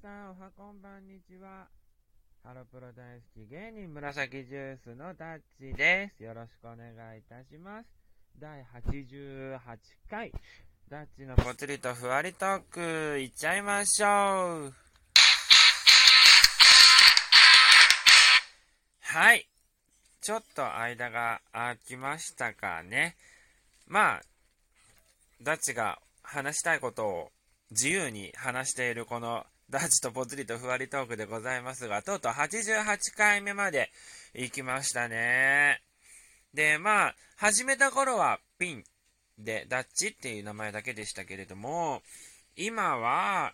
[0.00, 1.66] さん、おはこんばんにちは。
[2.44, 6.22] ハロプロ大好き芸人紫ジュースのダッチです。
[6.22, 7.88] よろしくお願いいたします。
[8.38, 9.58] 第88
[10.08, 10.32] 回、
[10.88, 14.74] ダッチのぽつりとふわりトーク、いっちゃいましょう。
[19.00, 19.48] はい。
[20.20, 23.16] ちょっと間が空きましたかね。
[23.88, 24.22] まあ、
[25.42, 27.32] ダッチが話したいことを
[27.72, 32.84] 自由に話しているこのダッチとぽつりとふわりトークでございますが、とうとう88
[33.16, 33.90] 回目まで
[34.34, 35.82] 行きましたね。
[36.54, 38.84] で、まあ、始めた頃はピン
[39.38, 42.02] で、ダッチっていう名前だけでしたけれども、
[42.56, 43.52] 今は、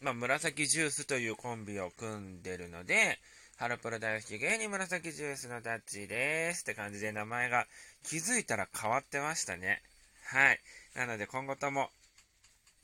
[0.00, 3.18] まあ、紫ジュースというコンビを組んでるので、
[3.56, 7.66] ハロプロ大好き芸人紫ジュースのダッチですって感じで名前が
[8.04, 9.82] 気づいたら変わってましたね。
[10.24, 10.60] はい。
[10.94, 11.88] なので今後とも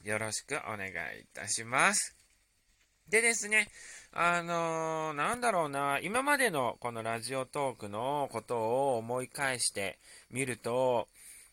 [0.02, 0.92] よろしくお願いい
[1.34, 2.21] たします。
[3.12, 3.68] でですね、
[4.14, 9.98] あのー、なんだろうな、今までのこのラジオトークのことを思い返して
[10.30, 11.08] みると、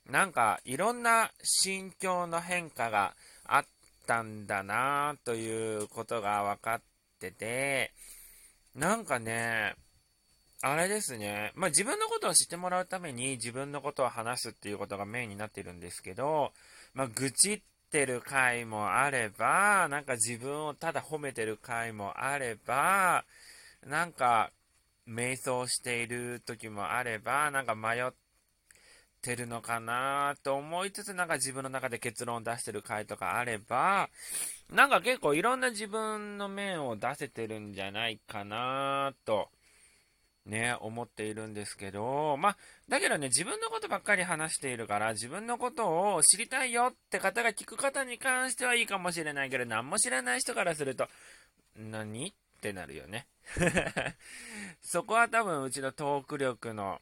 [0.10, 3.66] なんかいろんな心境の変化があっ
[4.08, 6.82] たんだなということが分かっ
[7.20, 7.92] てて、
[8.74, 9.76] なんかね、
[10.62, 16.54] あれですね、まあ、自分のことを知ってもらうために自分のことを話すっていうことがメインになってるんですけど、
[16.94, 23.26] まあ、愚痴っってる回もあれば、なんか自分をただ褒めてる回もあれば、
[23.84, 24.52] なんか
[25.08, 28.12] 瞑想している時もあれば、なんか迷っ
[29.24, 34.10] てるのかなと思いつつ、なんか自分の中で結論を出してる回とかあれば、
[34.72, 39.50] なんか結構いろんな自分の面を出せてるんじゃないかなと
[40.46, 51.08] ね、思っているんですけど、まあ、だけどね、自分のことばっかり話しているから、自分のことを知りたいよって方が聞く方に関してはいいかもしれないけど、何も知らない人からすると、
[51.76, 53.28] 何ってなるよね。
[54.82, 57.02] そこは多分うちのトーク力の、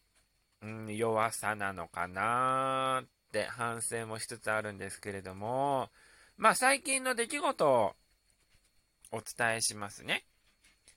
[0.62, 5.90] うん、弱さなのかなって反省もしつつあるんですけれども、
[6.38, 7.96] まあ最近の出来事を
[9.12, 10.26] お伝えしますね。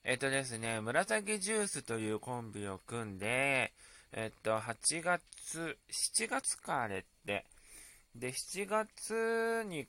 [0.03, 3.73] えっとですね、紫ジュースというコンビを組んで、
[4.13, 7.45] えっと、8月、7月か、あれって。
[8.15, 9.87] で、7月に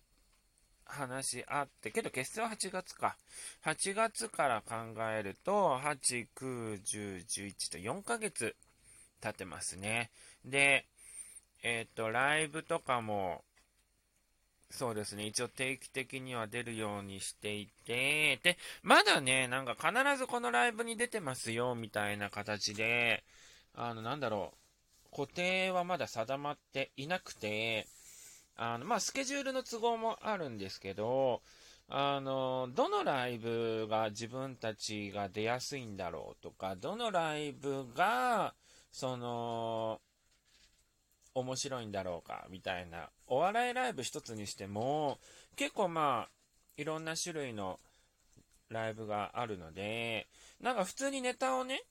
[0.84, 3.16] 話し合って、けど結成は8月か。
[3.64, 4.76] 8月から考
[5.12, 8.54] えると、8、9、10、11と4ヶ月
[9.22, 10.12] 経ってますね。
[10.44, 10.86] で、
[11.64, 13.46] えっ、と、ライブとかも、
[14.72, 15.26] そうですね。
[15.28, 23.24] 一応定期的には出るようにしていて、で、まだね、なんか必ずこのライブに出てますよ、みたいな形で、
[23.76, 24.54] あの、なんだろ
[25.12, 27.88] う、固定はまだ定まっていなくて、
[28.56, 31.42] あの、まあ、スケジュールの都合もあるんですけど、
[31.90, 38.54] あの、どのライブが自分たちが出やすいんだろうとか、どのライブが、
[38.92, 40.00] その、
[41.34, 43.10] 面白いんだろうか、みたいな。
[43.28, 45.20] お笑いライブ一つにしても、
[45.56, 46.30] 結構まあ、
[46.78, 47.80] いろんな種類の
[48.70, 50.28] ライブがあるので、
[50.60, 51.84] なんか普通にネタをね、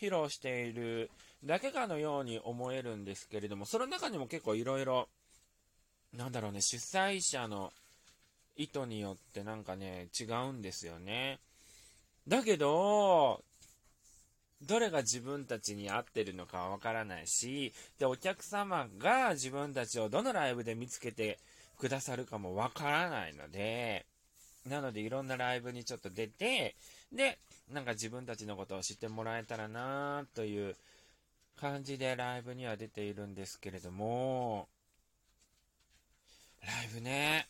[0.00, 1.10] 披露している
[1.44, 5.08] だけかのように思えるんですけれども、その中にも結構いろいろ、
[6.12, 7.72] なんだろうね、主催者の
[8.56, 11.38] 意図によってなんかね、違うんですよね。
[12.26, 13.42] だけど、
[14.66, 21.38] どれが自分たちに合ってるのかわからないし、で、お客様が自分たちをどのライブで見つけて
[21.78, 24.06] くださるかもわからないので、
[24.66, 26.74] なのでいろんなライブにちょっと出て、
[27.12, 27.38] で、
[27.72, 30.76] なんか自分たちのことを知ってもらえたらなという
[31.60, 34.68] 感じでライブには出ているんですけれども、
[36.62, 37.46] ライブね、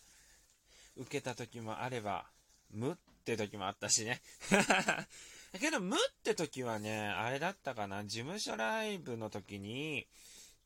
[0.96, 2.26] 受けた時もあれば、
[2.72, 4.20] 無って時もあったしね。
[5.54, 10.04] だけど、無って時はね、あれだったかな、事務所ライブの時に、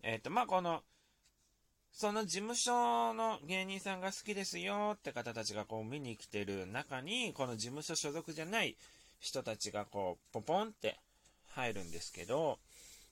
[0.03, 0.83] えっ、ー、と、まあ、この、
[1.93, 8.79] その事務所の芸人さんが好きですよって方たちがこう見に来てる中に、この事務所所属じゃない
[9.21, 10.99] 人たちがこう、ポポンって
[11.51, 12.59] 入るんですけど、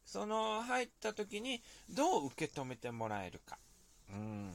[0.06, 3.58] その入った時にどう受け止めてもらえるか。
[4.08, 4.54] うん。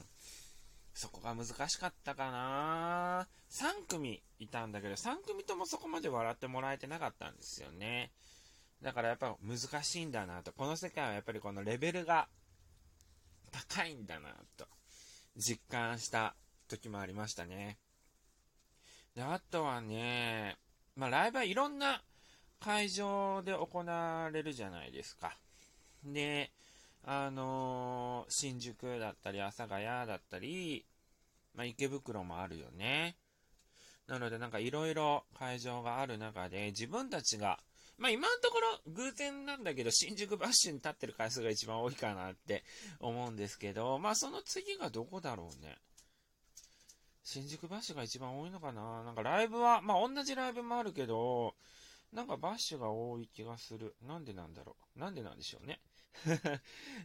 [0.94, 8.12] そこが難しかったかな3組いたんだけど、3組ともそこまで笑ってもらえてなかったんですよね。
[8.82, 10.52] だからやっぱ難しいんだなと。
[10.52, 12.28] この世界はやっぱりこのレベルが
[13.50, 14.66] 高いんだなと
[15.36, 16.34] 実感した
[16.68, 17.78] 時もありましたね。
[19.14, 20.56] で、あとはね、
[20.96, 22.02] まあライブはいろんな
[22.60, 25.36] 会場で行われるじゃないですか。
[26.04, 26.50] で、
[27.04, 30.86] あのー、新宿だったり、阿佐ヶ谷だったり、
[31.54, 33.16] まあ、池袋もあるよね。
[34.06, 37.60] なのでなんかいろいろ会場がある中で自分たちが、
[37.98, 42.64] まあ今のところ偶然なんだけど新宿バッシュに立ってる回数が一番多いかなって
[43.00, 45.76] 思うんですけど、まあその次がどこだろうね。
[47.24, 49.04] 新宿バッシュが一番多いのかな？
[49.04, 51.54] なんかライブは、まあ同じライブもあるけど、
[52.12, 53.94] なんかバッシュが多い気がする。
[54.06, 54.98] なんでなんだろう？
[54.98, 55.80] なんでなんでしょうね？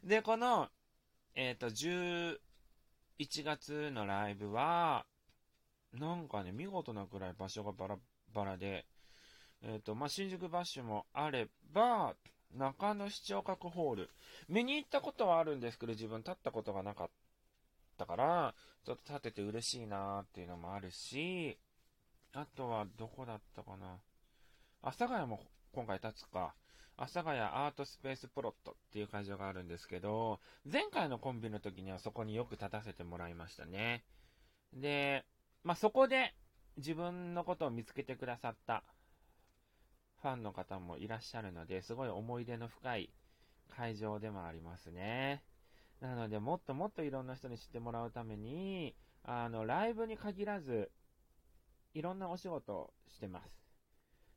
[0.04, 0.70] で、この、
[1.36, 5.06] えっ、ー、と、11月のライブは、
[5.94, 7.98] なんかね、見事なくらい場所がバラ
[8.34, 8.86] バラで、
[9.62, 12.16] えっ、ー、と、まあ、新宿バッシュもあれば、
[12.56, 14.10] 中野市長閣ホール。
[14.48, 17.10] 見に行ったことはあるんですけど、自分立ったことがなかっ
[17.98, 18.56] たから、
[18.86, 21.58] ちょっと立てて嬉しいなーっていうのもあるし、
[22.34, 24.00] あとはどこだったかな。
[24.82, 25.42] 阿佐ヶ谷も
[25.74, 26.54] 今回立つか。
[26.98, 30.40] 阿佐ヶ谷アートスペースプロットっていう会場があるんですけど、
[30.72, 34.04] 前回のコンビの時にはそこによく立たせてもらいましたね。
[34.74, 35.24] で、
[35.64, 36.34] まあ、そこで
[36.78, 38.84] 自分のことを見つけてくださった
[40.22, 43.12] ファンの方もいらっしゃるので、すごい思い出の深い
[43.70, 45.44] 会場でもありますね。
[46.02, 50.92] なので、もっともっといろんな人に知ってもらうために、あの、ライブに限らず、
[51.94, 53.67] いろんなお仕事をしてます。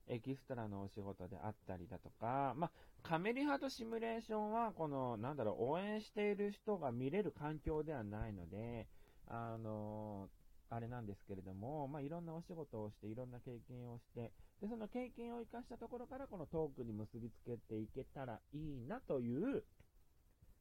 [0.09, 2.71] エキストラのお仕事であったりだとか、まあ、
[3.03, 8.89] カメリハとシミュレーションは、この、なんだろう、応援している人が見れる環境ではないので、
[9.27, 10.29] あの
[10.71, 19.65] あれなんですけれども、まあ、いろんなお仕事をして、いろんな経験をして、で、その経験を生かしたところから、このトークに結びつけていけたらいいなという、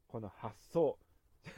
[0.08, 0.98] この発想。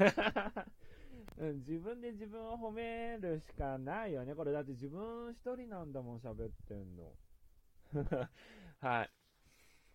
[1.38, 4.34] 自分で自分を褒めるしかないよね。
[4.34, 7.16] これだって自分一人なんだもん、喋ってんの。
[8.80, 9.10] はい。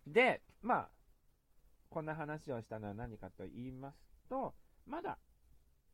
[0.06, 0.90] で、まあ、
[1.90, 3.96] こんな話をしたのは何かと言います
[4.28, 4.54] と、
[4.86, 5.18] まだ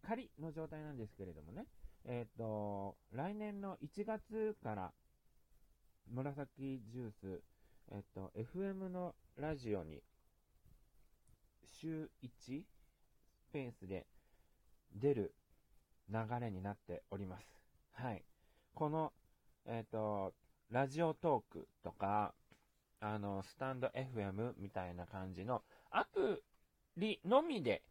[0.02, 1.66] 仮の状態なんですけれどもね、
[2.04, 4.92] えっ、ー、と、来年の1月から
[6.12, 7.42] 紫ジュース、
[7.90, 10.02] えっ、ー、と、FM のラジオに
[11.64, 12.62] 週1
[13.52, 14.06] ペースで
[14.94, 15.34] 出る
[16.10, 17.46] 流れになっております。
[17.92, 18.24] はい。
[18.74, 19.12] この、
[19.66, 20.34] えっ、ー、と、
[20.70, 22.34] ラジオトークとか、
[23.00, 26.42] あの、スタンド FM みたいな感じのアプ
[26.96, 27.82] リのみで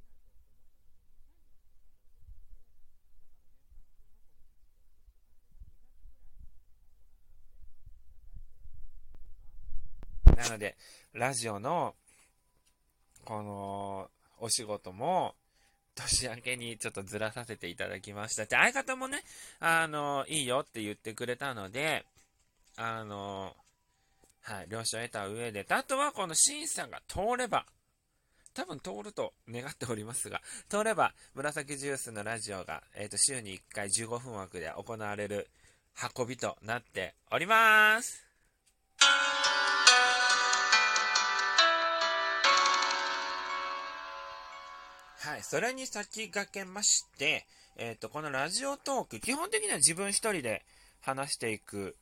[0.00, 0.96] 帰れるタイミング
[10.24, 10.76] で、なので、
[11.12, 11.94] ラジオの、
[13.24, 15.34] この、お仕事も、
[15.94, 18.44] 年明けにちょっとずらさせていただきました。
[18.44, 19.22] で、相方もね、
[19.58, 22.04] あの、いいよって言ってくれたので、
[22.76, 23.54] あの、
[24.42, 27.66] はい、了承を得た上で、あとはこの審査が通れば、
[28.54, 35.48] 多分通ると願っておりますが、通れば、紫ジュースのラジオが、えっ、ー、と、週に1回15分枠で行われる
[36.16, 38.29] 運びとなっております。
[45.42, 50.64] それに先駆けまして、えっ、ー、と、このラジオトーク、基本的には自分一人で
[51.00, 51.96] 話していく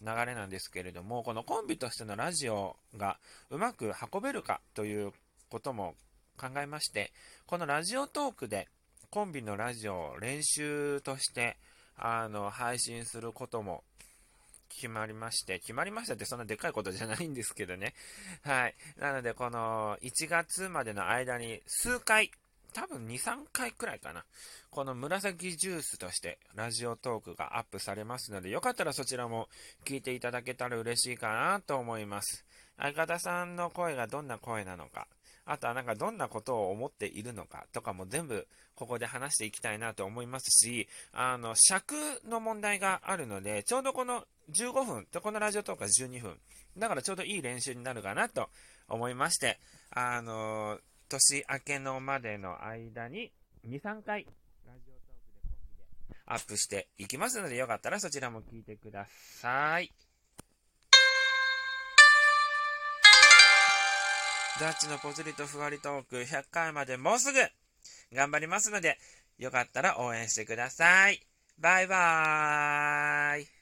[0.00, 3.18] 流れなんですけれども、このコンビとしてのラジオが
[3.50, 5.12] うまく運べるかという
[5.50, 5.94] ことも
[6.36, 7.12] 考えまして、
[7.46, 8.68] このラジオトークで
[9.10, 11.56] コンビのラジオを練習として、
[11.96, 13.84] あの、配信することも
[14.68, 17.94] 決まりまして、決まりましたってそんなでかいことじゃないんですけどね。
[18.42, 18.74] はい。
[18.98, 22.30] なので、この1月までの間に数回、
[22.72, 24.24] 多分2、3回くらいかな。
[24.70, 29.48] この紫ジュースとしてラジオトークがアップされますので、よかったらそちらも
[29.84, 32.44] 聞いていただけたら嬉しいかなと思います。
[32.78, 35.06] 相方さんの声がどんな声なのか、
[35.44, 41.94] あとはなんかどんなことを思っているのかとかも全部ここで話していきたいなと思いますし、あの、尺
[42.28, 46.38] の問題があるので、ちょうどこの15分とこのラジオトークは12分。
[46.78, 48.48] だからちょうどいい練習になるかなと
[48.88, 49.58] 思いまして、
[49.90, 50.78] あの
[51.12, 53.30] 年明けのまでの間に
[53.68, 54.24] 2、3回、
[54.66, 59.92] ラジオトークでコンビでアップしていきますので、よかったらそちらも聞いてください。
[64.58, 67.38] ダッチのポツリとふわりトーク100回までもうすぐ
[68.14, 68.98] 頑張りますので、
[69.38, 71.20] よかったら応援してください。
[71.58, 73.61] バイバーイ。